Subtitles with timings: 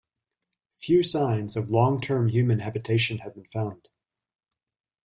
[0.77, 3.87] Few signs of long-term human habitation have been found.